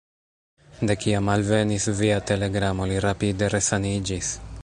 [0.89, 4.35] De kiam alvenis via telegramo, li rapide resaniĝis.